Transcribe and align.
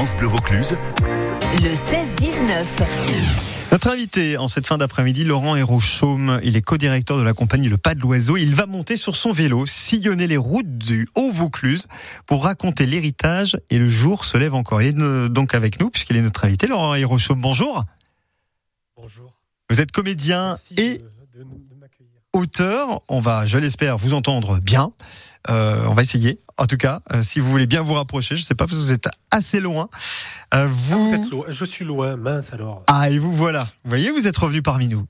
France 0.00 0.16
Bleu 0.16 0.28
Vaucluse. 0.28 0.78
Le 1.62 1.74
16-19. 1.74 2.64
Notre 3.70 3.90
invité 3.90 4.38
en 4.38 4.48
cette 4.48 4.66
fin 4.66 4.78
d'après-midi, 4.78 5.24
Laurent 5.24 5.56
Hérochaume, 5.56 6.40
il 6.42 6.56
est 6.56 6.62
co-directeur 6.62 7.18
de 7.18 7.22
la 7.22 7.34
compagnie 7.34 7.68
Le 7.68 7.76
Pas 7.76 7.94
de 7.94 8.00
l'Oiseau. 8.00 8.38
Il 8.38 8.54
va 8.54 8.64
monter 8.64 8.96
sur 8.96 9.14
son 9.14 9.30
vélo, 9.32 9.66
sillonner 9.66 10.26
les 10.26 10.38
routes 10.38 10.78
du 10.78 11.06
Haut-Vaucluse 11.16 11.86
pour 12.24 12.44
raconter 12.44 12.86
l'héritage 12.86 13.58
et 13.68 13.76
le 13.76 13.88
jour 13.88 14.24
se 14.24 14.38
lève 14.38 14.54
encore. 14.54 14.80
Il 14.80 14.88
est 14.88 15.28
donc 15.28 15.54
avec 15.54 15.78
nous 15.80 15.90
puisqu'il 15.90 16.16
est 16.16 16.22
notre 16.22 16.46
invité. 16.46 16.66
Laurent 16.66 16.94
Hérochaume, 16.94 17.42
bonjour. 17.42 17.84
Bonjour. 18.96 19.34
Vous 19.68 19.82
êtes 19.82 19.92
comédien 19.92 20.56
Merci 20.70 20.74
et 20.78 20.96
de, 20.96 21.04
de- 21.34 21.44
de 21.44 21.74
m'accueillir. 21.78 22.08
auteur. 22.32 23.02
On 23.10 23.20
va, 23.20 23.44
je 23.44 23.58
l'espère, 23.58 23.98
vous 23.98 24.14
entendre 24.14 24.60
bien. 24.60 24.92
Euh, 25.48 25.86
on 25.88 25.94
va 25.94 26.02
essayer. 26.02 26.38
En 26.58 26.66
tout 26.66 26.76
cas, 26.76 27.00
euh, 27.12 27.22
si 27.22 27.40
vous 27.40 27.50
voulez 27.50 27.66
bien 27.66 27.80
vous 27.80 27.94
rapprocher, 27.94 28.36
je 28.36 28.42
sais 28.42 28.54
pas 28.54 28.66
parce 28.66 28.78
que 28.78 28.84
vous 28.84 28.90
êtes 28.92 29.08
assez 29.30 29.58
loin. 29.60 29.88
Euh, 30.52 30.64
Ah, 30.64 30.66
vous. 30.66 31.08
vous 31.08 31.14
êtes 31.14 31.30
loin. 31.30 31.44
Je 31.48 31.64
suis 31.64 31.84
loin, 31.86 32.16
mince 32.16 32.52
alors. 32.52 32.82
Ah, 32.88 33.08
et 33.08 33.18
vous 33.18 33.32
voilà. 33.32 33.64
Vous 33.84 33.88
voyez, 33.88 34.10
vous 34.10 34.26
êtes 34.26 34.36
revenu 34.36 34.60
parmi 34.60 34.88
nous. 34.88 35.06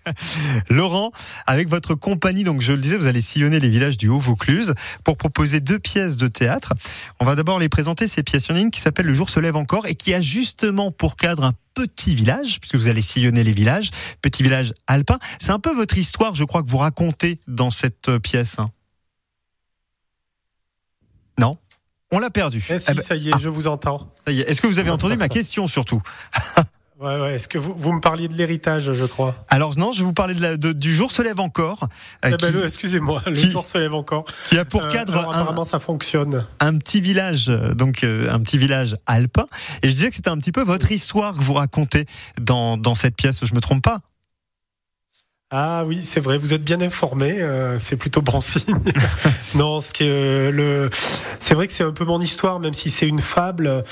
Laurent, 0.70 1.10
avec 1.46 1.68
votre 1.68 1.94
compagnie, 1.96 2.44
donc 2.44 2.60
je 2.60 2.72
le 2.72 2.78
disais, 2.78 2.96
vous 2.96 3.06
allez 3.06 3.20
sillonner 3.22 3.58
les 3.58 3.68
villages 3.68 3.96
du 3.96 4.08
Haut-Vaucluse 4.08 4.74
pour 5.02 5.16
proposer 5.16 5.58
deux 5.60 5.78
pièces 5.80 6.16
de 6.16 6.28
théâtre. 6.28 6.72
On 7.18 7.24
va 7.24 7.34
d'abord 7.34 7.58
les 7.58 7.68
présenter, 7.68 8.06
ces 8.06 8.22
pièces 8.22 8.48
en 8.50 8.54
ligne 8.54 8.70
qui 8.70 8.80
s'appellent 8.80 9.06
Le 9.06 9.14
jour 9.14 9.28
se 9.30 9.40
lève 9.40 9.56
encore 9.56 9.86
et 9.88 9.96
qui 9.96 10.14
a 10.14 10.20
justement 10.20 10.92
pour 10.92 11.16
cadre 11.16 11.42
un 11.44 11.52
petit 11.74 12.14
village, 12.14 12.60
puisque 12.60 12.76
vous 12.76 12.86
allez 12.88 13.02
sillonner 13.02 13.42
les 13.42 13.52
villages, 13.52 13.90
petit 14.22 14.42
village 14.44 14.72
alpin. 14.86 15.18
C'est 15.40 15.50
un 15.50 15.58
peu 15.58 15.74
votre 15.74 15.98
histoire, 15.98 16.34
je 16.36 16.44
crois, 16.44 16.62
que 16.62 16.68
vous 16.68 16.78
racontez 16.78 17.40
dans 17.48 17.70
cette 17.70 18.16
pièce. 18.18 18.58
hein. 18.58 18.70
Non 21.38 21.58
On 22.12 22.18
l'a 22.18 22.30
perdu. 22.30 22.64
Eh 22.70 22.78
si, 22.78 22.86
Eh 22.90 22.94
ben, 22.94 23.02
ça 23.02 23.16
y 23.16 23.28
est, 23.30 23.40
je 23.40 23.48
vous 23.48 23.66
entends. 23.66 24.12
ça 24.26 24.32
y 24.32 24.40
est. 24.40 24.48
Est-ce 24.50 24.60
que 24.60 24.66
vous 24.66 24.78
avez 24.78 24.90
entendu 24.96 25.16
ma 25.16 25.28
question 25.28 25.66
surtout 25.66 26.00
Ouais, 26.98 27.20
ouais. 27.20 27.34
Est-ce 27.34 27.46
que 27.46 27.58
vous, 27.58 27.74
vous 27.76 27.92
me 27.92 28.00
parliez 28.00 28.26
de 28.26 28.32
l'héritage, 28.32 28.90
je 28.92 29.04
crois? 29.04 29.44
Alors 29.50 29.76
non, 29.76 29.92
je 29.92 30.02
vous 30.02 30.14
parler 30.14 30.32
de 30.32 30.40
la- 30.40 30.56
de- 30.56 30.72
du 30.72 30.94
jour 30.94 31.12
se 31.12 31.20
lève 31.20 31.40
encore, 31.40 31.80
euh, 32.24 32.28
Eh 32.28 32.30
ben, 32.30 32.36
qui, 32.38 32.52
le- 32.52 32.64
excusez-moi, 32.64 33.22
le 33.26 33.34
qui- 33.34 33.50
jour 33.50 33.66
se 33.66 33.76
lève 33.76 33.92
encore. 33.92 34.24
qui 34.48 34.58
a 34.58 34.64
pour 34.64 34.82
Euh, 34.82 34.88
cadre 34.90 35.12
alors, 35.12 35.24
un, 35.34 35.40
apparemment, 35.40 35.64
ça 35.66 35.78
fonctionne. 35.78 36.46
un 36.60 36.78
petit 36.78 37.02
village, 37.02 37.48
donc 37.48 38.02
euh, 38.02 38.30
un 38.32 38.40
petit 38.40 38.56
village 38.56 38.96
alpin. 39.04 39.44
Et 39.82 39.90
je 39.90 39.94
disais 39.94 40.08
que 40.08 40.16
c'était 40.16 40.30
un 40.30 40.38
petit 40.38 40.52
peu 40.52 40.62
votre 40.62 40.90
histoire 40.90 41.34
que 41.34 41.42
vous 41.42 41.52
racontez 41.52 42.06
dans, 42.40 42.78
dans 42.78 42.94
cette 42.94 43.14
pièce. 43.14 43.44
Je 43.44 43.54
me 43.54 43.60
trompe 43.60 43.82
pas? 43.82 44.00
Ah 45.50 45.84
oui, 45.86 46.00
c'est 46.02 46.18
vrai, 46.18 46.38
vous 46.38 46.54
êtes 46.54 46.64
bien 46.64 46.80
informé, 46.80 47.40
euh, 47.40 47.78
c'est 47.78 47.94
plutôt 47.96 48.20
bon 48.20 48.40
signe. 48.40 48.64
non, 49.54 49.78
ce 49.78 49.92
qui 49.92 50.02
est, 50.02 50.08
euh, 50.10 50.50
le, 50.50 50.90
c'est 51.38 51.54
vrai 51.54 51.68
que 51.68 51.72
c'est 51.72 51.84
un 51.84 51.92
peu 51.92 52.04
mon 52.04 52.20
histoire, 52.20 52.58
même 52.58 52.74
si 52.74 52.90
c'est 52.90 53.06
une 53.06 53.20
fable. 53.20 53.84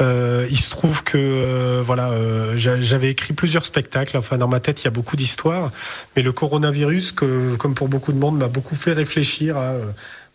Euh, 0.00 0.46
il 0.50 0.56
se 0.58 0.70
trouve 0.70 1.04
que 1.04 1.18
euh, 1.18 1.82
voilà, 1.84 2.12
euh, 2.12 2.56
j'a- 2.56 2.80
j'avais 2.80 3.10
écrit 3.10 3.34
plusieurs 3.34 3.66
spectacles. 3.66 4.16
Enfin, 4.16 4.38
dans 4.38 4.48
ma 4.48 4.58
tête, 4.58 4.80
il 4.80 4.84
y 4.86 4.88
a 4.88 4.90
beaucoup 4.90 5.16
d'histoires, 5.16 5.70
mais 6.16 6.22
le 6.22 6.32
coronavirus, 6.32 7.12
que, 7.12 7.56
comme 7.56 7.74
pour 7.74 7.88
beaucoup 7.88 8.12
de 8.12 8.18
monde, 8.18 8.38
m'a 8.38 8.48
beaucoup 8.48 8.74
fait 8.74 8.94
réfléchir 8.94 9.58
à 9.58 9.72
euh, 9.72 9.84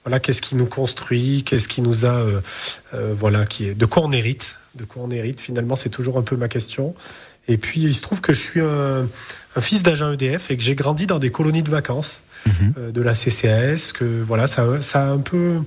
voilà, 0.05 0.19
qu'est-ce 0.19 0.43
qui 0.43 0.55
nous 0.55 0.67
construit, 0.67 1.43
qu'est-ce 1.43 1.67
qui 1.67 1.81
nous 1.81 2.05
a, 2.05 2.23
voilà, 2.93 3.45
qui 3.47 3.67
est, 3.69 3.73
de 3.73 3.85
quoi 3.87 4.03
on 4.05 4.11
hérite, 4.11 4.55
de 4.75 4.85
quoi 4.85 5.01
on 5.03 5.09
hérite. 5.09 5.41
Finalement, 5.41 5.75
c'est 5.75 5.89
toujours 5.89 6.19
un 6.19 6.21
peu 6.21 6.37
ma 6.37 6.47
question. 6.47 6.93
Et 7.47 7.57
puis, 7.57 7.81
il 7.81 7.95
se 7.95 8.01
trouve 8.01 8.21
que 8.21 8.33
je 8.33 8.39
suis 8.39 8.61
un, 8.61 9.07
un 9.55 9.61
fils 9.61 9.83
d'agent 9.83 10.11
EDF 10.11 10.51
et 10.51 10.57
que 10.57 10.63
j'ai 10.63 10.75
grandi 10.75 11.07
dans 11.07 11.19
des 11.19 11.31
colonies 11.31 11.63
de 11.63 11.71
vacances 11.71 12.21
euh, 12.77 12.91
de 12.91 13.01
la 13.01 13.13
CCAS, 13.13 13.91
que 13.93 14.21
voilà, 14.21 14.47
ça, 14.47 14.81
ça 14.81 15.03
a 15.03 15.09
un 15.09 15.19
peu 15.19 15.57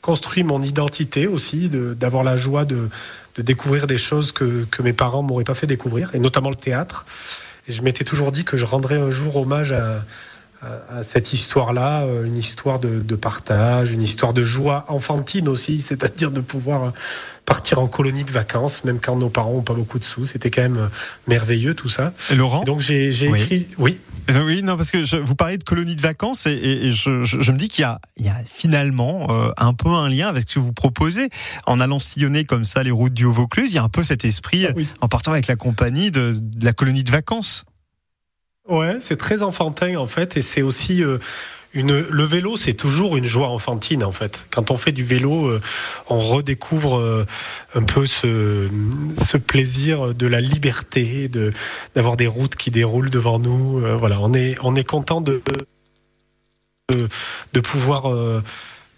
construit 0.00 0.44
mon 0.44 0.62
identité 0.62 1.26
aussi, 1.26 1.68
d'avoir 1.70 2.22
la 2.22 2.36
joie 2.36 2.64
de, 2.64 2.88
de 3.36 3.42
découvrir 3.42 3.86
des 3.86 3.98
choses 3.98 4.32
que, 4.32 4.64
que 4.70 4.82
mes 4.82 4.92
parents 4.92 5.22
m'auraient 5.22 5.44
pas 5.44 5.54
fait 5.54 5.66
découvrir, 5.66 6.14
et 6.14 6.18
notamment 6.18 6.50
le 6.50 6.56
théâtre. 6.56 7.06
Et 7.68 7.72
je 7.72 7.82
m'étais 7.82 8.04
toujours 8.04 8.30
dit 8.30 8.44
que 8.44 8.56
je 8.56 8.64
rendrais 8.64 8.98
un 8.98 9.10
jour 9.10 9.36
hommage 9.36 9.72
à, 9.72 10.04
à, 10.62 10.98
à 10.98 11.04
cette 11.04 11.32
histoire-là, 11.32 12.02
euh, 12.04 12.24
une 12.24 12.36
histoire 12.38 12.78
de, 12.80 13.00
de 13.00 13.16
partage, 13.16 13.92
une 13.92 14.02
histoire 14.02 14.32
de 14.32 14.44
joie 14.44 14.84
enfantine 14.88 15.48
aussi, 15.48 15.80
c'est-à-dire 15.82 16.30
de 16.30 16.40
pouvoir 16.40 16.84
euh, 16.84 16.90
partir 17.44 17.78
en 17.78 17.86
colonie 17.86 18.24
de 18.24 18.32
vacances, 18.32 18.82
même 18.84 18.98
quand 18.98 19.16
nos 19.16 19.28
parents 19.28 19.52
ont 19.52 19.62
pas 19.62 19.74
beaucoup 19.74 19.98
de 19.98 20.04
sous. 20.04 20.26
C'était 20.26 20.50
quand 20.50 20.62
même 20.62 20.78
euh, 20.78 20.88
merveilleux 21.28 21.74
tout 21.74 21.88
ça. 21.88 22.12
Et 22.30 22.34
Laurent? 22.34 22.62
Et 22.62 22.64
donc 22.64 22.80
j'ai 22.80 23.10
Oui. 23.28 23.40
écrit, 23.40 23.66
oui, 23.78 23.98
Oui, 24.46 24.62
non, 24.64 24.76
parce 24.76 24.90
que 24.90 25.04
je, 25.04 25.16
vous 25.16 25.36
parlez 25.36 25.56
de 25.56 25.62
colonies 25.62 25.94
de 25.94 26.02
vacances 26.02 26.46
et, 26.46 26.90
je, 26.90 27.22
je- 27.22 27.40
je 27.40 27.52
me 27.52 27.56
dis 27.58 27.68
qu'il 27.68 27.84
y 28.18 28.24
y 28.24 28.28
a 28.28 28.34
finalement 28.52 29.28
euh, 29.30 29.50
un 29.56 29.74
peu 29.74 29.88
un 29.90 30.08
lien 30.08 30.26
avec 30.26 30.48
ce 30.50 30.54
que 30.56 30.60
vous 30.60 30.72
proposez 30.72 31.28
en 31.66 31.78
allant 31.78 32.00
sillonner 32.00 32.44
comme 32.44 32.64
ça 32.64 32.82
les 32.82 32.90
routes 32.90 33.14
du 33.14 33.24
Haut-Vaucluse. 33.24 33.70
Il 33.70 33.76
y 33.76 33.78
a 33.78 33.84
un 33.84 33.88
peu 33.88 34.02
cet 34.02 34.24
esprit 34.24 34.66
Ah 34.66 34.72
oui. 34.74 34.88
en 35.00 35.06
partant 35.06 35.30
avec 35.30 35.46
la 35.46 35.54
compagnie 35.54 36.10
de, 36.10 36.34
de 36.40 36.64
la 36.64 36.72
colonie 36.72 37.04
de 37.04 37.12
vacances. 37.12 37.64
Ouais, 38.68 38.98
c'est 39.00 39.16
très 39.16 39.42
enfantin 39.42 39.96
en 39.96 40.06
fait, 40.06 40.36
et 40.36 40.42
c'est 40.42 40.62
aussi 40.62 41.02
euh, 41.02 41.18
une. 41.72 42.00
Le 42.00 42.24
vélo, 42.24 42.56
c'est 42.56 42.74
toujours 42.74 43.16
une 43.16 43.24
joie 43.24 43.48
enfantine 43.48 44.02
en 44.02 44.10
fait. 44.10 44.40
Quand 44.50 44.72
on 44.72 44.76
fait 44.76 44.90
du 44.90 45.04
vélo, 45.04 45.46
euh, 45.46 45.60
on 46.08 46.18
redécouvre 46.18 46.98
euh, 46.98 47.24
un 47.76 47.84
peu 47.84 48.06
ce, 48.06 48.68
ce 49.22 49.36
plaisir 49.36 50.14
de 50.14 50.26
la 50.26 50.40
liberté, 50.40 51.28
de 51.28 51.52
d'avoir 51.94 52.16
des 52.16 52.26
routes 52.26 52.56
qui 52.56 52.72
déroulent 52.72 53.10
devant 53.10 53.38
nous. 53.38 53.84
Euh, 53.84 53.94
voilà, 53.96 54.20
on 54.20 54.34
est 54.34 54.56
on 54.62 54.74
est 54.74 54.84
content 54.84 55.20
de 55.20 55.40
de, 56.92 57.08
de 57.52 57.60
pouvoir. 57.60 58.06
euh, 58.12 58.42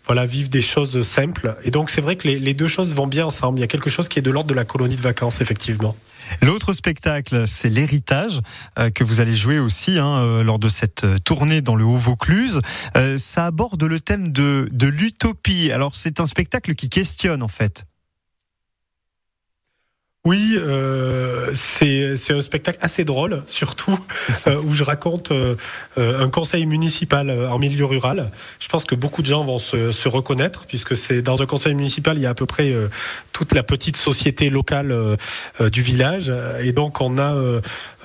voilà, 0.06 0.24
vivre 0.24 0.48
des 0.48 0.62
choses 0.62 1.02
simples. 1.02 1.54
Et 1.64 1.70
donc, 1.70 1.90
c'est 1.90 2.00
vrai 2.00 2.16
que 2.16 2.26
les, 2.26 2.38
les 2.38 2.54
deux 2.54 2.66
choses 2.66 2.94
vont 2.94 3.06
bien 3.06 3.26
ensemble. 3.26 3.58
Il 3.58 3.60
y 3.60 3.64
a 3.64 3.68
quelque 3.68 3.90
chose 3.90 4.08
qui 4.08 4.18
est 4.18 4.22
de 4.22 4.30
l'ordre 4.30 4.48
de 4.48 4.54
la 4.54 4.64
colonie 4.64 4.96
de 4.96 5.02
vacances, 5.02 5.42
effectivement. 5.42 5.94
L'autre 6.42 6.72
spectacle, 6.72 7.46
c'est 7.46 7.68
l'héritage 7.68 8.40
euh, 8.78 8.90
que 8.90 9.04
vous 9.04 9.20
allez 9.20 9.36
jouer 9.36 9.58
aussi 9.58 9.98
hein, 9.98 10.18
euh, 10.18 10.42
lors 10.42 10.58
de 10.58 10.68
cette 10.68 11.04
euh, 11.04 11.18
tournée 11.18 11.62
dans 11.62 11.74
le 11.74 11.84
Haut-Vaucluse. 11.84 12.60
Ça 13.16 13.46
aborde 13.46 13.82
le 13.82 14.00
thème 14.00 14.32
de, 14.32 14.68
de 14.72 14.86
l'utopie. 14.86 15.70
Alors 15.72 15.94
c'est 15.94 16.20
un 16.20 16.26
spectacle 16.26 16.74
qui 16.74 16.88
questionne 16.88 17.42
en 17.42 17.48
fait. 17.48 17.84
Oui, 20.28 20.58
euh, 20.58 21.52
c'est 21.54 22.34
un 22.34 22.42
spectacle 22.42 22.76
assez 22.82 23.02
drôle, 23.02 23.42
surtout 23.46 23.98
euh, 24.46 24.60
où 24.60 24.74
je 24.74 24.84
raconte 24.84 25.32
euh, 25.32 25.56
un 25.96 26.28
conseil 26.28 26.66
municipal 26.66 27.30
en 27.30 27.58
milieu 27.58 27.86
rural. 27.86 28.30
Je 28.60 28.68
pense 28.68 28.84
que 28.84 28.94
beaucoup 28.94 29.22
de 29.22 29.26
gens 29.26 29.42
vont 29.42 29.58
se, 29.58 29.90
se 29.90 30.06
reconnaître 30.06 30.66
puisque 30.66 30.98
c'est 30.98 31.22
dans 31.22 31.40
un 31.40 31.46
conseil 31.46 31.74
municipal 31.74 32.18
il 32.18 32.24
y 32.24 32.26
a 32.26 32.30
à 32.30 32.34
peu 32.34 32.44
près 32.44 32.74
toute 33.32 33.54
la 33.54 33.62
petite 33.62 33.96
société 33.96 34.50
locale 34.50 34.94
du 35.72 35.80
village 35.80 36.30
et 36.60 36.72
donc 36.72 37.00
on 37.00 37.18
a 37.18 37.34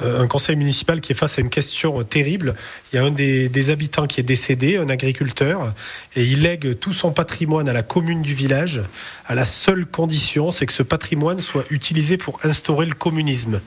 un 0.02 0.28
conseil 0.28 0.56
municipal 0.56 1.02
qui 1.02 1.12
est 1.12 1.16
face 1.16 1.38
à 1.38 1.42
une 1.42 1.50
question 1.50 2.04
terrible. 2.04 2.56
Il 2.92 2.96
y 2.96 3.00
a 3.00 3.04
un 3.04 3.12
des, 3.12 3.50
des 3.50 3.70
habitants 3.70 4.08
qui 4.08 4.22
est 4.22 4.24
décédé, 4.24 4.78
un 4.78 4.90
agriculteur, 4.90 5.74
et 6.16 6.24
il 6.24 6.42
lègue 6.42 6.80
tout 6.80 6.94
son 6.94 7.12
patrimoine 7.12 7.68
à 7.68 7.74
la 7.74 7.84
commune 7.84 8.22
du 8.22 8.34
village 8.34 8.82
à 9.26 9.36
la 9.36 9.46
seule 9.46 9.86
condition, 9.86 10.52
c'est 10.52 10.66
que 10.66 10.74
ce 10.74 10.84
patrimoine 10.84 11.40
soit 11.40 11.66
utilisé 11.70 12.13
pour 12.18 12.40
instaurer 12.44 12.86
le 12.86 12.94
communisme. 12.94 13.62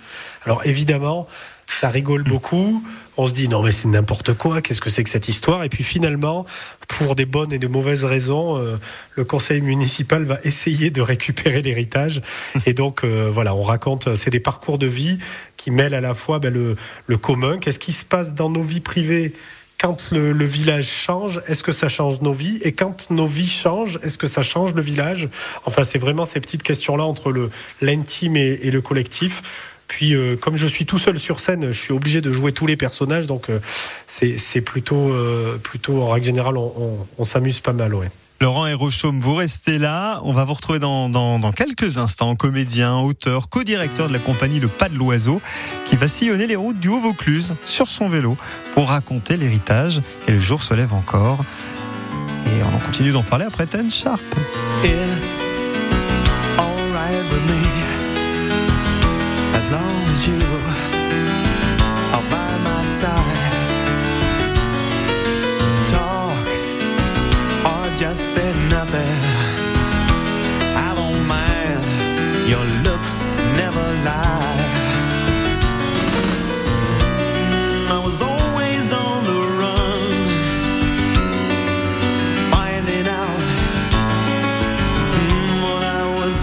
Alors 0.44 0.64
évidemment, 0.64 1.26
ça 1.66 1.88
rigole 1.88 2.22
beaucoup. 2.22 2.84
On 3.16 3.26
se 3.26 3.32
dit 3.32 3.48
non 3.48 3.62
mais 3.62 3.72
c'est 3.72 3.88
n'importe 3.88 4.34
quoi. 4.34 4.62
Qu'est-ce 4.62 4.80
que 4.80 4.90
c'est 4.90 5.02
que 5.02 5.10
cette 5.10 5.28
histoire? 5.28 5.64
Et 5.64 5.68
puis 5.68 5.84
finalement, 5.84 6.46
pour 6.86 7.16
des 7.16 7.26
bonnes 7.26 7.52
et 7.52 7.58
de 7.58 7.66
mauvaises 7.66 8.04
raisons, 8.04 8.56
euh, 8.56 8.76
le 9.14 9.24
conseil 9.24 9.60
municipal 9.60 10.22
va 10.24 10.38
essayer 10.44 10.90
de 10.90 11.00
récupérer 11.00 11.62
l'héritage. 11.62 12.22
Et 12.66 12.74
donc 12.74 13.02
euh, 13.02 13.30
voilà, 13.32 13.54
on 13.54 13.62
raconte. 13.62 14.14
C'est 14.16 14.30
des 14.30 14.40
parcours 14.40 14.78
de 14.78 14.86
vie 14.86 15.18
qui 15.56 15.70
mêlent 15.70 15.94
à 15.94 16.00
la 16.00 16.14
fois 16.14 16.38
ben, 16.38 16.52
le, 16.52 16.76
le 17.06 17.16
commun. 17.16 17.58
Qu'est-ce 17.58 17.80
qui 17.80 17.92
se 17.92 18.04
passe 18.04 18.34
dans 18.34 18.50
nos 18.50 18.62
vies 18.62 18.80
privées? 18.80 19.32
Quand 19.80 20.10
le, 20.10 20.32
le 20.32 20.44
village 20.44 20.86
change, 20.88 21.40
est-ce 21.46 21.62
que 21.62 21.72
ça 21.72 21.88
change 21.88 22.20
nos 22.20 22.32
vies? 22.32 22.58
Et 22.62 22.72
quand 22.72 23.10
nos 23.10 23.26
vies 23.26 23.48
changent, 23.48 23.98
est-ce 24.02 24.16
que 24.18 24.26
ça 24.26 24.42
change 24.42 24.74
le 24.74 24.80
village? 24.82 25.28
Enfin, 25.66 25.84
c'est 25.84 25.98
vraiment 25.98 26.24
ces 26.24 26.40
petites 26.40 26.62
questions-là 26.62 27.04
entre 27.04 27.30
le 27.30 27.50
l'intime 27.82 28.36
et, 28.36 28.70
le 28.70 28.80
collectif. 28.80 29.42
Puis, 29.86 30.14
euh, 30.14 30.34
comme 30.36 30.56
je 30.56 30.66
suis 30.66 30.84
tout 30.86 30.98
seul 30.98 31.18
sur 31.20 31.38
scène, 31.40 31.70
je 31.70 31.80
suis 31.80 31.92
obligé 31.92 32.20
de 32.20 32.32
jouer 32.32 32.52
tous 32.52 32.66
les 32.66 32.76
personnages, 32.76 33.26
donc 33.26 33.50
euh, 33.50 33.60
c'est 34.08 34.36
c'est 34.38 34.60
plutôt, 34.60 35.12
euh, 35.12 35.58
plutôt 35.58 36.02
en 36.02 36.08
règle 36.08 36.26
générale, 36.26 36.56
on, 36.56 36.72
on- 36.76 37.06
on 37.18 37.24
s'amuse 37.24 37.60
pas 37.60 37.72
mal, 37.72 37.94
ouais. 37.94 38.08
Laurent 38.40 38.66
Hérochaume, 38.66 39.18
vous 39.18 39.34
restez 39.34 39.78
là. 39.78 40.20
On 40.24 40.32
va 40.32 40.44
vous 40.44 40.54
retrouver 40.54 40.78
dans, 40.78 41.52
quelques 41.52 41.96
instants. 41.96 42.36
Comédien, 42.36 42.98
auteur, 42.98 43.48
co-directeur 43.48 44.08
de 44.08 44.12
la 44.12 44.18
compagnie 44.18 44.60
Le 44.60 44.68
Pas 44.68 44.88
de 44.88 44.96
l'Oiseau, 44.96 45.40
qui 45.86 45.96
va 45.96 46.06
sillonner 46.06 46.46
les 46.46 46.56
routes 46.56 46.78
du 46.78 46.88
Haut-Vaucluse 46.88 47.54
sur 47.64 47.88
son 47.88 48.08
vélo 48.08 48.36
pour 48.74 48.88
raconter 48.88 49.36
l'héritage. 49.36 50.02
Et 50.28 50.32
le 50.32 50.40
jour 50.40 50.62
se 50.62 50.74
lève 50.74 50.92
encore. 50.92 51.44
Et 52.46 52.62
on 52.62 52.78
continue 52.78 53.12
d'en 53.12 53.22
parler 53.22 53.46
après 53.46 53.66
Ten 53.66 53.90
Sharp. 53.90 54.20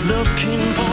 Looking 0.05 0.59
for, 0.59 0.92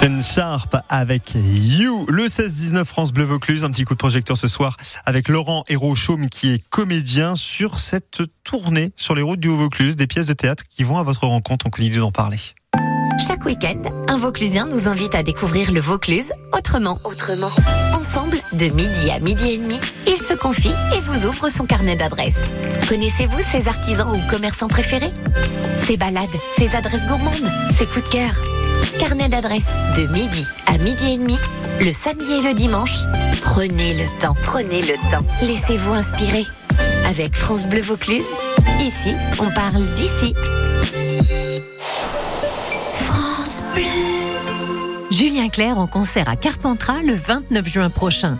Ten 0.00 0.22
Sharp 0.22 0.76
avec 0.88 1.34
You. 1.34 2.06
Le 2.08 2.24
16-19 2.24 2.86
France 2.86 3.12
Bleu 3.12 3.24
Vaucluse. 3.24 3.64
Un 3.64 3.70
petit 3.70 3.84
coup 3.84 3.92
de 3.92 3.98
projecteur 3.98 4.34
ce 4.38 4.48
soir 4.48 4.78
avec 5.04 5.28
Laurent 5.28 5.62
Hérault-Chaume 5.68 6.30
qui 6.30 6.54
est 6.54 6.68
comédien 6.70 7.34
sur 7.34 7.78
cette 7.78 8.22
tournée 8.42 8.92
sur 8.96 9.14
les 9.14 9.20
routes 9.20 9.40
du 9.40 9.48
Haut-Vaucluse. 9.48 9.96
Des 9.96 10.06
pièces 10.06 10.28
de 10.28 10.32
théâtre 10.32 10.64
qui 10.70 10.84
vont 10.84 10.96
à 10.96 11.02
votre 11.02 11.26
rencontre. 11.26 11.66
On 11.66 11.70
continue 11.70 11.98
d'en 11.98 12.12
parler. 12.12 12.38
Chaque 13.26 13.44
week-end, 13.44 13.82
un 14.08 14.16
Vauclusien 14.16 14.66
nous 14.66 14.88
invite 14.88 15.14
à 15.14 15.22
découvrir 15.22 15.70
le 15.70 15.80
Vaucluse 15.80 16.32
autrement. 16.56 16.98
Autrement. 17.04 17.50
Ensemble, 17.92 18.38
de 18.54 18.68
midi 18.68 19.10
à 19.10 19.18
midi 19.18 19.52
et 19.52 19.58
demi, 19.58 19.78
il 20.06 20.16
se 20.16 20.32
confie 20.32 20.72
et 20.96 21.00
vous 21.00 21.26
ouvre 21.26 21.50
son 21.50 21.66
carnet 21.66 21.96
d'adresses. 21.96 22.40
Connaissez-vous 22.88 23.40
ses 23.42 23.68
artisans 23.68 24.16
ou 24.16 24.30
commerçants 24.30 24.68
préférés? 24.68 25.12
Ses 25.76 25.98
balades, 25.98 26.28
ses 26.56 26.74
adresses 26.74 27.06
gourmandes, 27.06 27.50
ses 27.76 27.84
coups 27.84 28.04
de 28.04 28.10
cœur 28.10 28.49
Carnet 28.98 29.28
d'adresses 29.28 29.70
de 29.96 30.06
midi 30.12 30.46
à 30.66 30.78
midi 30.78 31.14
et 31.14 31.18
demi, 31.18 31.38
le 31.80 31.92
samedi 31.92 32.32
et 32.32 32.42
le 32.42 32.54
dimanche. 32.54 32.98
Prenez 33.40 33.94
le 33.94 34.20
temps. 34.20 34.36
Prenez 34.44 34.82
le 34.82 34.94
temps. 35.10 35.24
Laissez-vous 35.42 35.92
inspirer. 35.92 36.46
Avec 37.08 37.34
France 37.34 37.66
Bleu 37.66 37.80
Vaucluse, 37.80 38.26
ici, 38.80 39.14
on 39.40 39.50
parle 39.50 39.82
d'ici. 39.94 40.34
France 42.94 43.64
Bleu. 43.74 43.82
Julien 45.10 45.48
Clerc 45.48 45.78
en 45.78 45.86
concert 45.86 46.28
à 46.28 46.36
Carpentras 46.36 47.02
le 47.04 47.14
29 47.14 47.66
juin 47.66 47.90
prochain. 47.90 48.38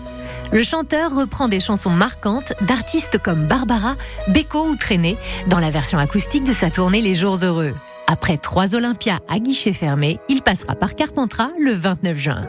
Le 0.53 0.63
chanteur 0.63 1.15
reprend 1.15 1.49
des 1.49 1.61
chansons 1.61 1.91
marquantes 1.91 2.53
d'artistes 2.61 3.19
comme 3.19 3.47
Barbara, 3.47 3.97
Beko 4.29 4.67
ou 4.67 4.77
Traîné 4.77 5.17
dans 5.47 5.59
la 5.59 5.71
version 5.71 5.99
acoustique 5.99 6.45
de 6.45 6.53
sa 6.53 6.71
tournée 6.71 7.01
Les 7.01 7.15
Jours 7.15 7.39
Heureux. 7.43 7.75
Après 8.11 8.39
trois 8.39 8.75
Olympias 8.75 9.21
à 9.29 9.39
guichet 9.39 9.73
fermé, 9.73 10.19
il 10.29 10.43
passera 10.43 10.75
par 10.75 10.97
Carpentras 10.97 11.51
le 11.61 11.71
29 11.71 12.19
juin. 12.19 12.43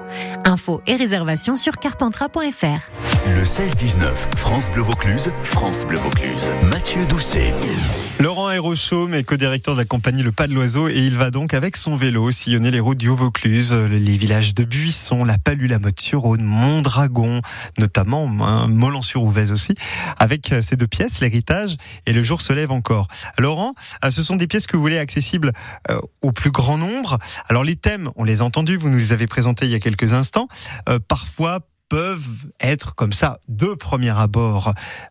Infos 0.43 0.81
et 0.87 0.95
réservations 0.95 1.55
sur 1.55 1.77
carpentras.fr. 1.77 2.89
Le 3.27 3.43
16-19, 3.43 4.35
France 4.35 4.71
Bleu 4.71 4.81
Vaucluse, 4.81 5.29
France 5.43 5.85
Bleu 5.85 5.99
Vaucluse. 5.99 6.51
Mathieu 6.63 7.05
Doucet. 7.05 7.53
Laurent 8.21 8.51
Hérochaume 8.51 9.15
est 9.15 9.23
co-directeur 9.23 9.73
de 9.73 9.79
la 9.79 9.85
compagnie 9.85 10.21
Le 10.21 10.31
Pas 10.31 10.45
de 10.45 10.53
l'Oiseau 10.53 10.87
et 10.87 10.99
il 10.99 11.17
va 11.17 11.31
donc 11.31 11.55
avec 11.55 11.75
son 11.75 11.95
vélo 11.95 12.29
sillonner 12.29 12.69
les 12.69 12.79
routes 12.79 12.99
du 12.99 13.09
Haut-Vaucluse, 13.09 13.73
les 13.73 14.15
villages 14.15 14.53
de 14.53 14.63
Buisson, 14.63 15.23
la 15.23 15.39
Palue, 15.39 15.65
la 15.65 15.79
Motte-sur-Rhône, 15.79 16.43
Mondragon, 16.43 17.41
notamment 17.79 18.29
hein, 18.41 18.67
Molan-sur-Ouvèze 18.67 19.51
aussi, 19.51 19.73
avec 20.19 20.53
ces 20.61 20.75
deux 20.75 20.85
pièces, 20.85 21.19
l'héritage 21.19 21.77
et 22.05 22.13
le 22.13 22.21
jour 22.21 22.41
se 22.41 22.53
lève 22.53 22.69
encore. 22.69 23.07
Laurent, 23.39 23.73
euh, 24.05 24.11
ce 24.11 24.21
sont 24.21 24.35
des 24.35 24.45
pièces 24.45 24.67
que 24.67 24.77
vous 24.77 24.83
voulez 24.83 24.99
accessibles 24.99 25.51
euh, 25.89 25.99
au 26.21 26.31
plus 26.31 26.51
grand 26.51 26.77
nombre. 26.77 27.17
Alors 27.49 27.63
les 27.63 27.75
thèmes, 27.75 28.11
on 28.17 28.23
les 28.23 28.41
a 28.41 28.45
entendus, 28.45 28.77
vous 28.77 28.89
nous 28.89 28.99
les 28.99 29.13
avez 29.13 29.25
présentés 29.25 29.65
il 29.65 29.71
y 29.71 29.75
a 29.75 29.79
quelques 29.79 30.13
instants. 30.13 30.47
Euh, 30.89 30.99
parfois 31.07 31.61
peuvent 31.91 32.45
être 32.62 32.95
comme 32.95 33.12
ça 33.12 33.41
de 33.50 33.74
premier 33.74 34.17
abord 34.17 34.69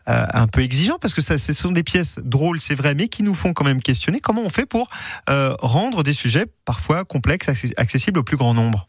euh, 0.09 0.25
un 0.33 0.47
peu 0.47 0.63
exigeants 0.63 0.97
parce 0.99 1.13
que 1.13 1.21
ça, 1.21 1.37
ce 1.37 1.53
sont 1.53 1.73
des 1.73 1.83
pièces 1.83 2.19
drôles, 2.25 2.59
c'est 2.59 2.75
vrai, 2.75 2.95
mais 2.95 3.09
qui 3.09 3.23
nous 3.23 3.35
font 3.35 3.53
quand 3.53 3.67
même 3.67 3.83
questionner 3.83 4.19
comment 4.19 4.41
on 4.41 4.49
fait 4.49 4.65
pour 4.65 4.89
euh, 5.29 5.55
rendre 5.61 6.03
des 6.03 6.15
sujets 6.15 6.47
parfois 6.65 7.05
complexes 7.05 7.51
access- 7.51 7.75
accessibles 7.77 8.19
au 8.21 8.23
plus 8.23 8.39
grand 8.39 8.55
nombre. 8.55 8.89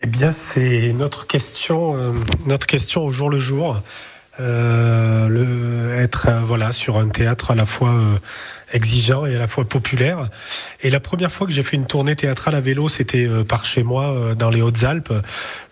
Eh 0.00 0.08
bien, 0.08 0.32
c'est 0.32 0.92
notre 0.92 1.28
question, 1.28 1.96
euh, 1.96 2.12
notre 2.46 2.66
question 2.66 3.04
au 3.04 3.12
jour 3.12 3.30
le 3.30 3.38
jour. 3.38 3.80
Être 6.08 6.26
euh, 6.28 6.40
voilà 6.40 6.72
sur 6.72 6.96
un 6.96 7.08
théâtre 7.08 7.50
à 7.50 7.54
la 7.54 7.66
fois 7.66 7.90
euh, 7.90 8.16
exigeant 8.72 9.26
et 9.26 9.34
à 9.36 9.38
la 9.38 9.46
fois 9.46 9.66
populaire. 9.66 10.28
Et 10.82 10.88
la 10.88 11.00
première 11.00 11.30
fois 11.30 11.46
que 11.46 11.52
j'ai 11.52 11.62
fait 11.62 11.76
une 11.76 11.86
tournée 11.86 12.16
théâtrale 12.16 12.54
à 12.54 12.60
vélo, 12.60 12.88
c'était 12.88 13.26
euh, 13.26 13.44
par 13.44 13.66
chez 13.66 13.82
moi 13.82 14.34
dans 14.34 14.48
les 14.50 14.62
Hautes-Alpes. 14.62 15.12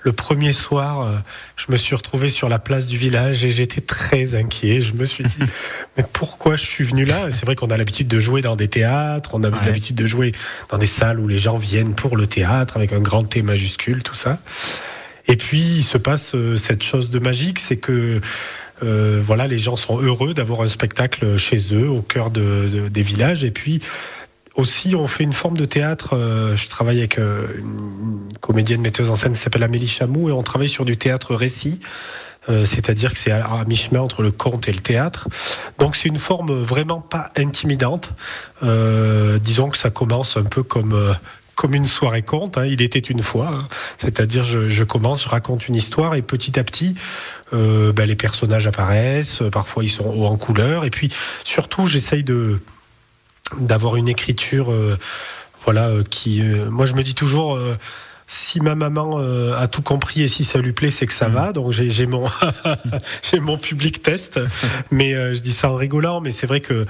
Le 0.00 0.12
premier 0.12 0.52
soir, 0.52 1.22
je 1.56 1.64
me 1.72 1.76
suis 1.76 1.96
retrouvé 1.96 2.28
sur 2.28 2.48
la 2.48 2.58
place 2.60 2.86
du 2.86 2.96
village 2.96 3.44
et 3.44 3.50
j'étais 3.50 3.80
très 3.80 4.34
inquiet. 4.36 4.80
Je 4.82 4.92
me 4.92 5.04
suis 5.04 5.24
dit, 5.24 5.42
mais 5.96 6.04
pourquoi 6.12 6.54
je 6.56 6.64
suis 6.64 6.84
venu 6.84 7.04
là? 7.04 7.32
C'est 7.32 7.44
vrai 7.46 7.56
qu'on 7.56 7.70
a 7.70 7.76
l'habitude 7.76 8.06
de 8.08 8.20
jouer 8.20 8.40
dans 8.42 8.54
des 8.56 8.68
théâtres, 8.68 9.30
on 9.32 9.42
a 9.42 9.48
Ouais. 9.50 9.56
l'habitude 9.66 9.96
de 9.96 10.06
jouer 10.06 10.32
dans 10.68 10.78
des 10.78 10.86
salles 10.86 11.18
où 11.18 11.26
les 11.26 11.38
gens 11.38 11.56
viennent 11.56 11.94
pour 11.94 12.16
le 12.16 12.26
théâtre 12.26 12.76
avec 12.76 12.92
un 12.92 13.00
grand 13.00 13.24
T 13.24 13.42
majuscule, 13.42 14.02
tout 14.02 14.14
ça. 14.14 14.38
Et 15.28 15.36
puis 15.36 15.58
il 15.58 15.82
se 15.82 15.98
passe 15.98 16.36
cette 16.56 16.84
chose 16.84 17.10
de 17.10 17.18
magique, 17.18 17.58
c'est 17.58 17.76
que 17.78 18.20
euh, 18.82 19.20
voilà, 19.24 19.46
les 19.46 19.58
gens 19.58 19.76
sont 19.76 20.00
heureux 20.00 20.34
d'avoir 20.34 20.62
un 20.62 20.68
spectacle 20.68 21.36
chez 21.38 21.58
eux, 21.74 21.88
au 21.88 22.02
cœur 22.02 22.30
de, 22.30 22.68
de- 22.68 22.88
des 22.88 23.02
villages. 23.02 23.44
Et 23.44 23.50
puis 23.50 23.80
aussi, 24.54 24.94
on 24.94 25.06
fait 25.06 25.24
une 25.24 25.32
forme 25.32 25.56
de 25.56 25.64
théâtre. 25.64 26.14
euh, 26.14 26.56
je 26.56 26.68
travaille 26.68 26.98
avec 26.98 27.18
euh, 27.18 27.46
une 27.58 28.32
comédienne 28.40 28.80
metteuse 28.80 29.10
en 29.10 29.16
scène 29.16 29.32
qui 29.34 29.40
s'appelle 29.40 29.62
Amélie 29.62 29.88
Chamou 29.88 30.28
et 30.28 30.32
on 30.32 30.42
travaille 30.42 30.68
sur 30.68 30.84
du 30.84 30.96
théâtre 30.96 31.34
récit. 31.34 31.80
C'est-à-dire 32.64 33.12
que 33.12 33.18
c'est 33.18 33.32
à, 33.32 33.64
mi-chemin 33.66 33.98
entre 33.98 34.22
le 34.22 34.30
conte 34.30 34.68
et 34.68 34.72
le 34.72 34.78
théâtre. 34.78 35.26
Donc 35.80 35.96
c'est 35.96 36.08
une 36.08 36.16
forme 36.18 36.52
vraiment 36.62 37.00
pas 37.00 37.32
intimidante. 37.36 38.10
Disons 38.62 39.68
que 39.68 39.76
ça 39.76 39.90
commence 39.90 40.36
un 40.36 40.44
peu 40.44 40.62
comme 40.62 41.16
comme 41.56 41.74
une 41.74 41.86
soirée 41.86 42.22
conte. 42.22 42.58
hein. 42.58 42.66
Il 42.66 42.82
était 42.82 42.98
une 43.00 43.22
fois, 43.22 43.48
hein. 43.48 43.68
c'est-à-dire 43.98 44.44
je, 44.44 44.68
je 44.68 44.84
commence, 44.84 45.24
je 45.24 45.28
raconte 45.28 45.66
une 45.68 45.74
histoire 45.74 46.14
et 46.14 46.22
petit 46.22 46.58
à 46.60 46.64
petit, 46.64 46.94
euh, 47.52 47.92
ben, 47.92 48.06
les 48.06 48.14
personnages 48.16 48.66
apparaissent. 48.66 49.42
euh, 49.42 49.50
Parfois 49.50 49.82
ils 49.84 49.88
sont 49.90 50.04
en 50.24 50.36
couleur 50.36 50.84
et 50.84 50.90
puis 50.90 51.12
surtout 51.44 51.86
j'essaye 51.86 52.22
de 52.24 52.60
d'avoir 53.60 53.96
une 53.96 54.08
écriture, 54.08 54.70
euh, 54.72 54.98
voilà, 55.64 55.88
euh, 55.88 56.02
qui. 56.02 56.40
euh, 56.42 56.68
moi 56.70 56.84
je 56.86 56.94
me 56.94 57.02
dis 57.02 57.14
toujours. 57.14 57.56
euh, 57.56 57.76
si 58.28 58.58
ma 58.60 58.74
maman 58.74 59.20
euh, 59.20 59.54
a 59.56 59.68
tout 59.68 59.82
compris 59.82 60.20
et 60.22 60.26
si 60.26 60.42
ça 60.42 60.58
lui 60.58 60.72
plaît, 60.72 60.90
c'est 60.90 61.06
que 61.06 61.12
ça 61.12 61.28
va. 61.28 61.52
Donc 61.52 61.70
j'ai 61.70 61.88
j'ai 61.90 62.06
mon 62.06 62.28
j'ai 63.22 63.38
mon 63.38 63.56
public 63.56 64.02
test, 64.02 64.40
mais 64.90 65.14
euh, 65.14 65.32
je 65.32 65.38
dis 65.38 65.52
ça 65.52 65.70
en 65.70 65.76
rigolant. 65.76 66.20
Mais 66.20 66.32
c'est 66.32 66.48
vrai 66.48 66.58
que 66.60 66.86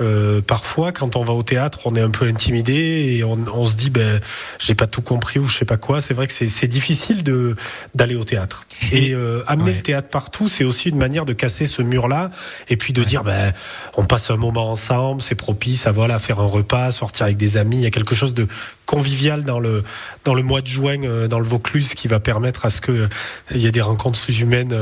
euh, 0.00 0.40
parfois, 0.40 0.90
quand 0.92 1.16
on 1.16 1.22
va 1.22 1.32
au 1.32 1.42
théâtre, 1.42 1.80
on 1.84 1.94
est 1.94 2.00
un 2.00 2.10
peu 2.10 2.26
intimidé 2.26 2.72
et 3.16 3.24
on, 3.24 3.38
on 3.54 3.66
se 3.66 3.74
dit, 3.74 3.90
ben, 3.90 4.20
j'ai 4.58 4.74
pas 4.74 4.86
tout 4.86 5.02
compris 5.02 5.38
ou 5.38 5.46
je 5.48 5.56
sais 5.58 5.64
pas 5.64 5.76
quoi. 5.76 6.00
C'est 6.00 6.14
vrai 6.14 6.26
que 6.26 6.32
c'est 6.32 6.66
difficile 6.68 7.22
de 7.22 7.54
d'aller 7.94 8.16
au 8.16 8.24
théâtre. 8.24 8.64
Et 8.92 9.14
euh, 9.14 9.42
amener 9.46 9.70
Ouais. 9.70 9.76
le 9.76 9.82
théâtre 9.82 10.08
partout, 10.08 10.48
c'est 10.48 10.64
aussi 10.64 10.88
une 10.88 10.98
manière 10.98 11.24
de 11.24 11.32
casser 11.32 11.66
ce 11.66 11.80
mur-là 11.82 12.30
et 12.68 12.76
puis 12.76 12.92
de 12.92 13.04
dire, 13.04 13.22
ben, 13.24 13.52
on 13.96 14.04
passe 14.04 14.30
un 14.30 14.36
moment 14.36 14.70
ensemble, 14.70 15.22
c'est 15.22 15.34
propice 15.36 15.86
à 15.86 15.92
voilà 15.92 16.18
faire 16.18 16.40
un 16.40 16.46
repas, 16.46 16.90
sortir 16.92 17.26
avec 17.26 17.36
des 17.36 17.56
amis. 17.56 17.76
Il 17.76 17.82
y 17.82 17.86
a 17.86 17.90
quelque 17.90 18.14
chose 18.14 18.34
de 18.34 18.46
convivial 18.86 19.44
dans 19.44 19.60
le 19.60 19.84
dans 20.24 20.34
le 20.34 20.42
mois 20.42 20.60
de 20.60 20.66
juin 20.66 21.02
euh, 21.04 21.28
dans 21.28 21.38
le 21.38 21.46
Vaucluse 21.46 21.94
qui 21.94 22.08
va 22.08 22.20
permettre 22.20 22.66
à 22.66 22.70
ce 22.70 22.80
que 22.80 22.92
euh, 22.92 23.08
il 23.52 23.58
y 23.58 23.66
ait 23.66 23.72
des 23.72 23.80
rencontres 23.80 24.28
humaines 24.40 24.76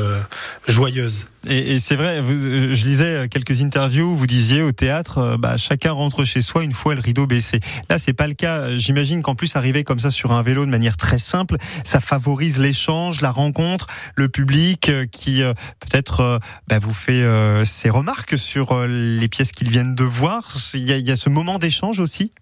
joyeuses. 0.66 1.26
Et, 1.48 1.74
et 1.74 1.78
c'est 1.78 1.96
vrai, 1.96 2.20
vous, 2.20 2.46
euh, 2.46 2.74
je 2.74 2.84
lisais 2.86 3.28
quelques 3.28 3.62
interviews 3.62 4.12
où 4.12 4.16
vous 4.16 4.26
disiez 4.26 4.62
au 4.62 4.72
théâtre, 4.72 5.18
euh, 5.18 5.36
bah, 5.36 5.56
chacun 5.56 5.92
rentre 5.92 6.24
chez 6.24 6.40
soi 6.40 6.62
une 6.62 6.72
fois 6.72 6.94
le 6.94 7.00
rideau 7.00 7.26
baissé. 7.26 7.60
Là, 7.90 7.98
c'est 7.98 8.12
pas 8.12 8.28
le 8.28 8.34
cas. 8.34 8.76
J'imagine 8.76 9.22
qu'en 9.22 9.34
plus, 9.34 9.56
arriver 9.56 9.82
comme 9.82 9.98
ça 9.98 10.10
sur 10.10 10.32
un 10.32 10.42
vélo 10.42 10.64
de 10.64 10.70
manière 10.70 10.96
très 10.96 11.18
simple, 11.18 11.56
ça 11.84 12.00
favorise 12.00 12.58
l'échange, 12.58 13.20
la 13.20 13.30
rencontre, 13.30 13.86
le 14.14 14.28
public 14.28 14.88
euh, 14.88 15.06
qui 15.06 15.42
euh, 15.42 15.52
peut-être 15.80 16.20
euh, 16.20 16.38
bah, 16.68 16.78
vous 16.78 16.94
fait 16.94 17.22
euh, 17.22 17.64
ses 17.64 17.90
remarques 17.90 18.38
sur 18.38 18.72
euh, 18.72 18.86
les 18.86 19.28
pièces 19.28 19.52
qu'ils 19.52 19.70
viennent 19.70 19.94
de 19.94 20.04
voir. 20.04 20.44
Il 20.74 20.80
y 20.80 20.92
il 20.92 21.08
y 21.08 21.10
a 21.10 21.16
ce 21.16 21.28
moment 21.28 21.58
d'échange 21.58 21.98
aussi? 21.98 22.32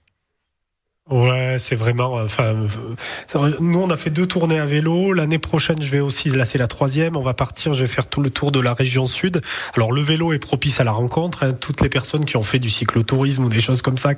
Ouais, 1.11 1.57
c'est 1.59 1.75
vraiment. 1.75 2.14
Enfin, 2.14 2.55
nous 3.59 3.81
on 3.81 3.90
a 3.90 3.97
fait 3.97 4.11
deux 4.11 4.26
tournées 4.26 4.61
à 4.61 4.64
vélo. 4.64 5.12
L'année 5.12 5.40
prochaine, 5.40 5.83
je 5.83 5.90
vais 5.90 5.99
aussi. 5.99 6.29
Là, 6.29 6.45
c'est 6.45 6.57
la 6.59 6.69
troisième. 6.69 7.17
On 7.17 7.21
va 7.21 7.35
partir. 7.35 7.75
Je 7.75 7.81
vais 7.81 7.90
faire 7.90 8.07
tout 8.07 8.21
le 8.23 8.31
tour 8.31 8.52
de 8.52 8.61
la 8.61 8.75
région 8.75 9.07
sud. 9.09 9.43
Alors, 9.75 9.90
le 9.90 10.02
vélo 10.02 10.33
est 10.33 10.38
propice 10.38 10.79
à 10.79 10.85
la 10.85 10.93
rencontre. 10.93 11.43
hein. 11.43 11.52
Toutes 11.52 11.81
les 11.81 11.88
personnes 11.88 12.26
qui 12.26 12.37
ont 12.37 12.45
fait 12.45 12.61
du 12.61 12.71
cyclotourisme 12.71 13.45
ou 13.45 13.49
des 13.49 13.61
choses 13.61 13.83
comme 13.83 13.99
ça, 13.99 14.12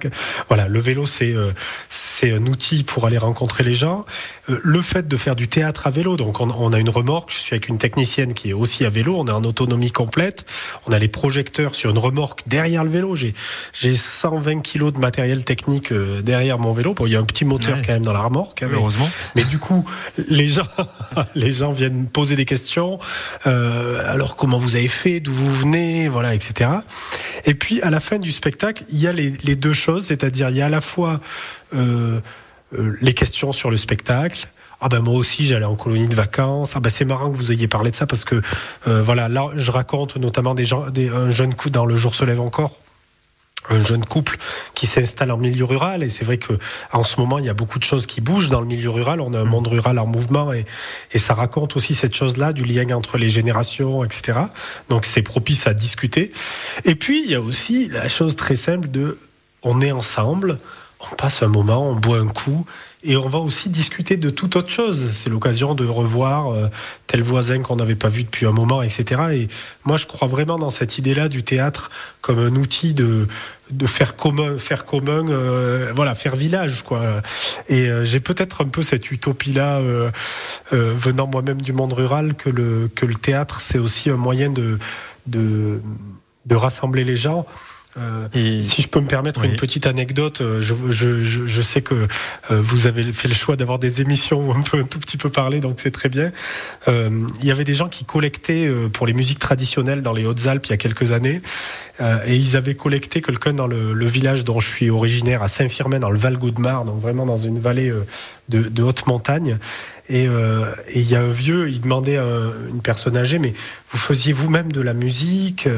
voilà, 0.49 0.69
le 0.69 0.79
vélo 0.81 1.07
c'est 1.07 1.33
euh, 1.33 1.53
c'est 1.89 2.31
un 2.31 2.45
outil 2.47 2.83
pour 2.83 3.07
aller 3.07 3.17
rencontrer 3.17 3.65
les 3.65 3.73
gens. 3.75 4.05
Euh, 4.51 4.61
le 4.63 4.83
fait 4.83 5.09
de 5.09 5.17
faire 5.17 5.35
du 5.35 5.49
théâtre 5.49 5.87
à 5.87 5.91
vélo, 5.91 6.19
donc 6.19 6.41
on, 6.43 6.51
on 6.51 6.75
a 6.75 6.79
une 6.79 6.91
remorque. 6.91 7.33
Je 7.33 7.39
suis 7.39 7.55
avec 7.55 7.69
une 7.69 7.79
technicienne 7.79 8.35
qui 8.35 8.51
est 8.51 8.55
aussi 8.55 8.85
à 8.85 8.91
vélo. 8.91 9.17
On 9.19 9.27
est 9.27 9.33
en 9.33 9.45
autonomie 9.45 9.93
complète. 9.93 10.45
On 10.87 10.93
a 10.93 10.99
les 10.99 11.09
projecteurs 11.09 11.75
sur 11.75 11.89
une 11.89 11.99
remorque 11.99 12.43
derrière 12.47 12.85
le 12.85 12.91
vélo. 12.91 13.17
J'ai 13.17 13.33
j'ai 13.73 13.95
120 13.95 14.61
kilos 14.61 14.93
de 14.93 14.99
matériel 14.99 15.43
technique 15.45 15.91
euh, 15.93 16.21
derrière 16.21 16.59
mon 16.59 16.73
vélo. 16.75 16.82
Bon, 16.95 17.07
il 17.07 17.13
y 17.13 17.17
a 17.17 17.21
un 17.21 17.25
petit 17.25 17.45
moteur 17.45 17.77
Ouais. 17.77 17.83
quand 17.87 17.93
même 17.93 18.03
dans 18.05 18.13
la 18.13 18.21
remorque. 18.23 18.63
hein, 18.63 18.69
mais- 18.71 18.77
Heureusement. 18.77 19.09
mais 19.35 19.45
du 19.45 19.59
coup, 19.59 19.85
les 20.29 20.49
gens, 20.49 20.67
les 21.35 21.53
gens 21.53 21.73
viennent 21.73 22.07
poser 22.09 22.37
des 22.37 22.45
questions. 22.45 22.99
Euh, 23.47 24.03
alors, 24.13 24.37
comment 24.37 24.59
vous 24.59 24.75
avez 24.77 24.89
fait 24.89 25.21
D'où 25.21 25.33
vous 25.33 25.51
venez 25.53 26.09
Voilà, 26.09 26.35
etc. 26.35 26.71
Et 27.45 27.55
puis, 27.55 27.81
à 27.83 27.91
la 27.91 28.01
fin 28.01 28.19
du 28.19 28.33
spectacle, 28.33 28.85
il 28.89 28.99
y 28.99 29.07
a 29.07 29.13
les, 29.13 29.33
les 29.45 29.57
deux 29.57 29.73
choses, 29.73 30.07
c'est-à-dire 30.07 30.51
il 30.51 30.57
y 30.57 30.63
a 30.63 30.67
à 30.67 30.71
la 30.71 30.81
fois 30.81 31.21
euh, 31.75 32.19
euh, 32.79 32.97
les 33.01 33.15
questions 33.15 33.53
sur 33.53 33.71
le 33.71 33.77
spectacle. 33.77 34.49
Ah 34.85 34.89
ben 34.89 34.99
moi 34.99 35.15
aussi 35.15 35.47
j'allais 35.47 35.65
en 35.65 35.77
colonie 35.77 36.09
de 36.09 36.15
vacances. 36.17 36.73
Ah 36.75 36.81
ben 36.81 36.91
c'est 36.91 37.05
marrant 37.05 37.31
que 37.31 37.37
vous 37.37 37.53
ayez 37.53 37.69
parlé 37.69 37.93
de 37.93 37.97
ça 37.97 38.05
parce 38.07 38.25
que 38.25 38.43
euh, 38.89 39.01
voilà 39.01 39.29
là 39.29 39.47
je 39.55 39.71
raconte 39.71 40.17
notamment 40.17 40.57
des 40.57 40.65
gens, 40.65 40.91
des, 40.91 41.09
un 41.09 41.31
jeune 41.31 41.55
coup 41.55 41.71
dans 41.71 41.87
le 41.87 41.97
jour 41.97 42.17
se 42.17 42.25
lève 42.25 42.41
encore 42.41 42.77
un 43.71 43.85
jeune 43.85 44.05
couple 44.05 44.39
qui 44.75 44.87
s'installe 44.87 45.31
en 45.31 45.37
milieu 45.37 45.65
rural. 45.65 46.03
Et 46.03 46.09
c'est 46.09 46.25
vrai 46.25 46.39
que 46.39 46.55
en 46.93 47.05
ce 47.05 47.21
moment 47.21 47.39
il 47.39 47.45
y 47.45 47.51
a 47.51 47.55
beaucoup 47.55 47.79
de 47.79 47.85
choses 47.85 48.07
qui 48.07 48.21
bougent 48.21 48.49
dans 48.49 48.61
le 48.61 48.67
milieu 48.67 48.91
rural. 48.91 49.21
On 49.21 49.35
a 49.35 49.39
un 49.39 49.45
monde 49.45 49.67
rural 49.67 49.99
en 49.99 50.07
mouvement 50.07 50.53
et, 50.53 50.67
et 51.13 51.19
ça 51.19 51.35
raconte 51.35 51.77
aussi 51.77 51.95
cette 51.95 52.15
chose 52.15 52.37
là 52.37 52.53
du 52.53 52.65
lien 52.65 52.91
entre 52.97 53.19
les 53.19 53.29
générations 53.29 54.05
etc 54.05 54.41
donc 54.89 55.07
c'est 55.07 55.23
propice 55.23 55.67
à 55.67 55.75
discuter. 55.75 56.33
Et 56.85 56.95
puis 56.95 57.23
il 57.25 57.31
y 57.31 57.35
a 57.35 57.41
aussi 57.41 57.89
la 57.89 58.09
chose 58.09 58.37
très 58.37 58.57
simple 58.57 58.91
de 58.91 59.19
on 59.63 59.81
est 59.81 59.93
ensemble 59.93 60.59
on 61.11 61.15
passe 61.17 61.43
un 61.43 61.49
moment 61.49 61.91
on 61.91 61.95
boit 61.95 62.19
un 62.19 62.29
coup 62.29 62.65
et 63.05 63.17
on 63.17 63.29
va 63.29 63.39
aussi 63.39 63.69
discuter 63.69 64.17
de 64.17 64.31
toute 64.31 64.55
autre 64.55 64.71
chose. 64.71 65.11
C'est 65.13 65.29
l'occasion 65.29 65.75
de 65.75 65.85
revoir 65.85 66.53
euh, 66.53 66.69
tel 67.09 67.23
voisin 67.23 67.61
qu'on 67.61 67.77
n'avait 67.77 67.97
pas 67.97 68.09
vu 68.09 68.23
depuis 68.23 68.47
un 68.47 68.53
moment, 68.53 68.81
etc. 68.81 69.23
Et 69.33 69.49
moi, 69.85 69.97
je 69.97 70.07
crois 70.07 70.29
vraiment 70.29 70.57
dans 70.57 70.71
cette 70.71 70.99
idée-là 70.99 71.29
du 71.29 71.43
théâtre 71.43 71.91
comme 72.21 72.39
un 72.39 72.55
outil 72.55 72.95
de 72.95 73.27
de 73.73 73.87
faire 73.87 74.17
commun, 74.17 74.59
faire 74.59 74.85
commun, 74.85 75.29
euh, 75.29 75.93
voilà, 75.95 76.15
faire 76.15 76.37
village, 76.37 76.83
quoi. 76.83 77.23
Et 77.69 77.89
euh, 77.89 78.05
j'ai 78.05 78.21
peut-être 78.21 78.63
un 78.65 78.69
peu 78.69 78.83
cette 78.83 79.11
utopie-là, 79.11 79.79
euh, 79.79 80.11
euh, 80.73 80.95
venant 80.97 81.27
moi-même 81.27 81.61
du 81.61 81.73
monde 81.73 81.93
rural, 81.93 82.35
que 82.35 82.51
le 82.51 82.91
que 82.95 83.07
le 83.07 83.15
théâtre, 83.15 83.61
c'est 83.61 83.79
aussi 83.79 84.11
un 84.11 84.17
moyen 84.17 84.51
de 84.51 84.79
de 85.27 85.81
de 86.47 86.55
rassembler 86.55 87.05
les 87.05 87.17
gens. 87.17 87.47
Euh, 87.99 88.27
Et 88.33 88.65
si 88.65 88.81
je 88.81 88.89
peux 88.89 89.01
me 89.01 89.07
permettre 89.07 89.43
Oui. 89.43 89.49
une 89.51 89.57
petite 89.57 89.87
anecdote, 89.87 90.41
euh, 90.41 90.63
je, 90.63 90.73
je, 90.91 91.25
je, 91.27 91.47
je 91.47 91.63
sais 91.63 91.83
que 91.83 91.95
euh, 91.95 92.07
vous 92.51 92.87
avez 92.87 93.13
fait 93.13 93.29
le 93.29 93.35
choix 93.35 93.55
d'avoir 93.57 93.79
des 93.79 94.01
émissions 94.01 94.41
où 94.41 94.51
on 94.51 94.63
peut 94.63 94.79
un 94.79 94.85
tout 94.85 94.99
petit 94.99 95.19
peu 95.19 95.29
parler, 95.29 95.61
donc 95.61 95.75
c'est 95.79 95.91
très 95.91 96.09
bien. 96.09 96.33
Euh, 96.89 97.27
il 97.41 97.47
y 97.47 97.51
avait 97.51 97.65
des 97.65 97.75
gens 97.75 97.89
qui 97.91 98.05
collectaient 98.07 98.71
pour 98.95 99.07
les 99.07 99.13
musiques 99.13 99.41
traditionnelles 99.41 100.01
dans 100.01 100.15
les 100.15 100.25
Hautes-Alpes 100.25 100.65
il 100.67 100.71
y 100.71 100.73
a 100.73 100.79
quelques 100.79 101.13
années, 101.13 101.43
euh, 102.01 102.17
et 102.27 102.35
ils 102.37 102.57
avaient 102.57 102.75
collecté 102.75 103.21
quelqu'un 103.21 103.53
dans 103.53 103.67
le, 103.67 103.93
le 103.93 104.07
village 104.07 104.45
dont 104.45 104.59
je 104.59 104.69
suis 104.69 104.89
originaire, 104.89 105.43
à 105.43 105.49
Saint-Firmin, 105.49 105.99
dans 106.01 106.11
le 106.11 106.19
Val-Gaudemar, 106.19 106.87
donc 106.87 106.99
vraiment 106.99 107.27
dans 107.27 107.37
une 107.37 107.59
vallée 107.59 107.93
de, 108.49 108.63
de 108.63 108.83
haute 108.83 109.07
montagne. 109.07 109.59
Et 110.09 110.27
euh, 110.29 110.65
il 110.95 111.09
y 111.11 111.15
a 111.15 111.21
un 111.21 111.31
vieux, 111.31 111.69
il 111.69 111.81
demandait 111.81 112.17
à 112.17 112.25
une 112.71 112.81
personne 112.81 113.19
âgée, 113.19 113.39
mais 113.39 113.53
vous 113.91 113.99
faisiez 113.99 114.33
vous-même 114.33 114.73
de 114.73 114.81
la 114.81 114.95
musique 114.95 115.69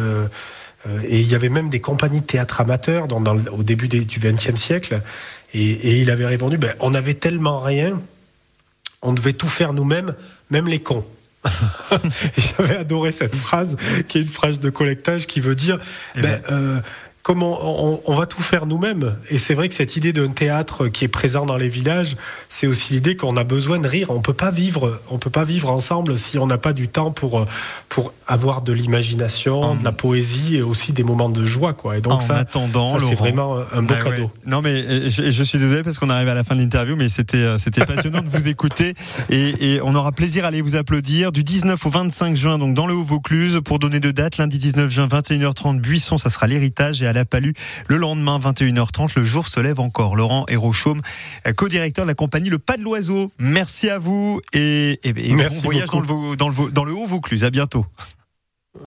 et 1.08 1.20
il 1.20 1.26
y 1.28 1.34
avait 1.34 1.48
même 1.48 1.70
des 1.70 1.80
compagnies 1.80 2.20
de 2.20 2.26
théâtre 2.26 2.60
amateurs 2.60 3.08
dans, 3.08 3.20
dans 3.20 3.34
le- 3.34 3.50
au 3.52 3.62
début 3.62 3.88
des- 3.88 4.04
du 4.04 4.18
XXe 4.18 4.56
siècle. 4.56 5.00
Et, 5.54 5.70
et 5.70 5.98
il 6.00 6.10
avait 6.10 6.26
répondu, 6.26 6.58
ben, 6.58 6.72
on 6.80 6.94
avait 6.94 7.14
tellement 7.14 7.60
rien, 7.60 8.00
on 9.02 9.12
devait 9.12 9.32
tout 9.34 9.46
faire 9.48 9.72
nous-mêmes, 9.72 10.14
même 10.50 10.66
les 10.66 10.80
cons. 10.80 11.04
j'avais 12.36 12.76
adoré 12.76 13.12
cette 13.12 13.34
phrase, 13.34 13.76
qui 14.08 14.18
est 14.18 14.22
une 14.22 14.26
phrase 14.26 14.58
de 14.60 14.70
collectage 14.70 15.26
qui 15.26 15.40
veut 15.40 15.54
dire, 15.54 15.78
Eh 16.16 16.22
ben, 16.22 16.40
euh, 16.50 16.80
comme 17.22 17.42
on, 17.42 17.56
on- 17.62 18.00
on 18.04 18.14
va 18.14 18.26
tout 18.26 18.42
faire 18.42 18.66
nous-mêmes, 18.66 19.16
et 19.30 19.38
c'est 19.38 19.54
vrai 19.54 19.68
que 19.68 19.74
cette 19.74 19.96
idée 19.96 20.12
d'un 20.12 20.28
théâtre 20.28 20.88
qui 20.88 21.04
est 21.04 21.08
présent 21.08 21.46
dans 21.46 21.56
les 21.56 21.68
villages, 21.68 22.16
c'est 22.48 22.66
aussi 22.66 22.92
l'idée 22.92 23.16
qu'on 23.16 23.36
a 23.38 23.44
besoin 23.44 23.78
de 23.78 23.88
rire. 23.88 24.10
On 24.10 24.20
peut 24.20 24.34
pas 24.34 24.50
vivre, 24.50 25.00
on 25.08 25.18
peut 25.18 25.30
pas 25.30 25.44
vivre 25.44 25.70
ensemble 25.70 26.18
si 26.18 26.38
on 26.38 26.46
n'a 26.46 26.58
pas 26.58 26.72
du 26.74 26.88
temps 26.88 27.12
pour 27.12 27.40
euh, 27.40 27.46
pour 27.88 28.12
avoir 28.26 28.62
de 28.62 28.72
l'imagination, 28.72 29.74
de 29.76 29.84
la 29.84 29.92
poésie 29.92 30.56
et 30.56 30.62
aussi 30.62 30.92
des 30.92 31.02
moments 31.04 31.28
de 31.28 31.44
joie, 31.44 31.72
quoi. 31.74 31.96
Et 31.98 32.00
donc 32.00 32.14
en 32.14 32.20
ça, 32.20 32.36
attendant, 32.36 32.98
ça, 32.98 33.06
c'est 33.08 33.14
vraiment 33.14 33.56
un 33.72 33.82
beau 33.82 33.88
Bah 33.94 33.98
ouais. 34.04 34.10
cadeau. 34.16 34.30
Non 34.46 34.62
mais 34.62 34.70
euh, 34.74 35.08
je, 35.10 35.30
je 35.30 35.42
suis 35.42 35.58
désolé 35.58 35.82
parce 35.82 35.98
qu'on 35.98 36.10
arrive 36.10 36.28
à 36.28 36.34
la 36.34 36.44
fin 36.44 36.54
de 36.54 36.60
l'interview, 36.60 36.96
mais 36.96 37.08
c'était 37.08 37.36
euh, 37.38 37.58
c'était 37.58 37.84
passionnant 37.86 38.22
de 38.22 38.28
vous 38.28 38.48
écouter 38.48 38.94
et, 39.30 39.74
et 39.74 39.80
on 39.82 39.94
aura 39.94 40.12
plaisir 40.12 40.44
à 40.44 40.48
aller 40.48 40.62
vous 40.62 40.74
applaudir 40.76 41.32
du 41.32 41.44
19 41.44 41.84
au 41.84 41.90
25 41.90 42.36
juin 42.36 42.58
donc 42.58 42.74
dans 42.74 42.86
le 42.86 42.94
Haut-Vaucluse 42.94 43.60
pour 43.64 43.78
donner 43.78 44.00
de 44.00 44.10
date 44.10 44.38
lundi 44.38 44.58
19 44.58 44.90
juin 44.90 45.06
21h30 45.06 45.80
Buisson 45.80 46.18
ça 46.18 46.30
sera 46.30 46.46
l'héritage 46.46 47.02
et 47.02 47.06
à 47.06 47.12
la 47.12 47.24
Palue 47.24 47.52
le 47.88 47.96
lendemain 47.96 48.38
21h30 48.38 49.12
le 49.16 49.24
jour 49.24 49.48
se 49.48 49.60
lève 49.60 49.80
encore 49.80 50.16
Laurent 50.16 50.44
Hérochaume 50.48 51.00
euh, 51.46 51.52
co-directeur 51.52 52.04
de 52.04 52.10
la 52.10 52.14
compagnie 52.14 52.50
Le 52.50 52.58
Pas 52.58 52.76
de 52.76 52.82
l'Oiseau 52.82 53.30
merci 53.38 53.90
à 53.90 53.98
vous 53.98 54.40
et, 54.52 54.98
et, 55.02 55.08
et 55.30 55.34
Merci 55.34 55.56
bon 55.58 55.62
voyage 55.70 55.88
beaucoup. 55.90 56.36
dans 56.36 56.48
le, 56.48 56.70
dans 56.70 56.84
le 56.84 56.92
Haut-Vaucluse 56.92 57.44
à 57.44 57.50
bientôt 57.50 57.84